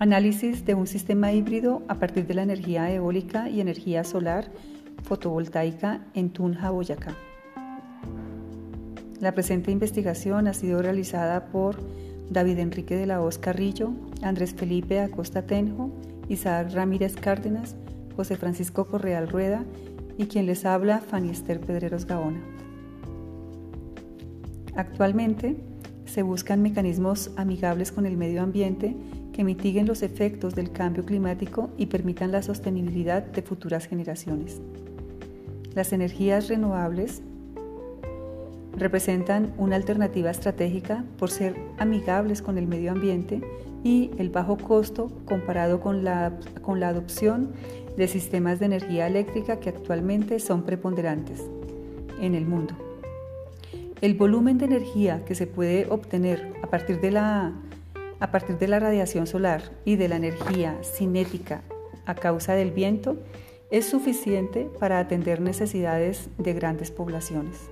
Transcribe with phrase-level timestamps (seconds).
[0.00, 4.50] Análisis de un sistema híbrido a partir de la energía eólica y energía solar
[5.04, 7.14] fotovoltaica en Tunja, Boyacá.
[9.20, 11.76] La presente investigación ha sido realizada por
[12.28, 15.92] David Enrique de la Hoz Carrillo, Andrés Felipe Acosta Tenjo,
[16.28, 17.76] Isaac Ramírez Cárdenas,
[18.16, 19.64] José Francisco Correal Rueda
[20.18, 22.40] y quien les habla, Fanny Esther Pedreros Gaona.
[24.74, 25.56] Actualmente
[26.04, 28.96] se buscan mecanismos amigables con el medio ambiente
[29.34, 34.60] que mitiguen los efectos del cambio climático y permitan la sostenibilidad de futuras generaciones.
[35.74, 37.20] Las energías renovables
[38.78, 43.42] representan una alternativa estratégica por ser amigables con el medio ambiente
[43.82, 47.52] y el bajo costo comparado con la, con la adopción
[47.96, 51.42] de sistemas de energía eléctrica que actualmente son preponderantes
[52.20, 52.74] en el mundo.
[54.00, 57.52] El volumen de energía que se puede obtener a partir de la
[58.24, 61.60] a partir de la radiación solar y de la energía cinética
[62.06, 63.18] a causa del viento
[63.70, 67.68] es suficiente para atender necesidades de grandes poblaciones.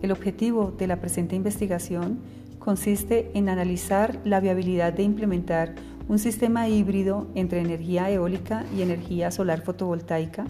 [0.00, 2.20] El objetivo de la presente investigación
[2.60, 5.74] consiste en analizar la viabilidad de implementar
[6.06, 10.44] un sistema híbrido entre energía eólica y energía solar fotovoltaica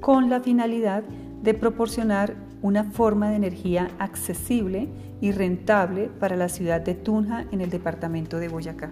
[0.00, 1.02] con la finalidad
[1.42, 2.34] de proporcionar
[2.66, 4.88] una forma de energía accesible
[5.20, 8.90] y rentable para la ciudad de Tunja en el departamento de Boyacá.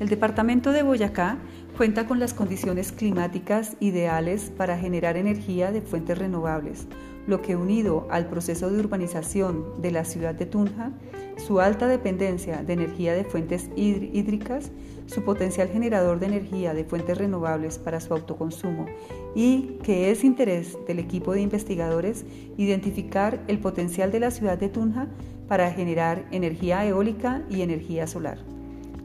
[0.00, 1.36] El departamento de Boyacá
[1.76, 6.86] cuenta con las condiciones climáticas ideales para generar energía de fuentes renovables,
[7.26, 10.92] lo que unido al proceso de urbanización de la ciudad de Tunja,
[11.36, 14.70] su alta dependencia de energía de fuentes hídricas,
[15.06, 18.86] su potencial generador de energía de fuentes renovables para su autoconsumo
[19.34, 22.24] y que es interés del equipo de investigadores
[22.56, 25.08] identificar el potencial de la ciudad de Tunja
[25.46, 28.38] para generar energía eólica y energía solar.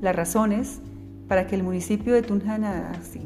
[0.02, 0.80] Las razones
[1.28, 3.22] para que el municipio de Tunja, sí,